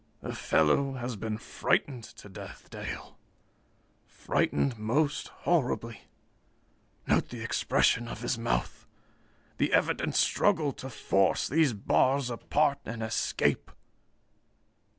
"The 0.21 0.33
fellow 0.33 0.93
has 0.93 1.15
been 1.15 1.37
frightened 1.37 2.05
to 2.05 2.27
death, 2.27 2.71
Dale. 2.71 3.19
Frightened 4.07 4.79
most 4.79 5.27
horribly. 5.27 6.05
Note 7.05 7.29
the 7.29 7.43
expression 7.43 8.07
of 8.07 8.21
his 8.21 8.35
mouth, 8.35 8.87
the 9.57 9.71
evident 9.71 10.15
struggle 10.15 10.73
to 10.73 10.89
force 10.89 11.47
these 11.47 11.73
bars 11.73 12.31
apart 12.31 12.79
and 12.85 13.03
escape. 13.03 13.69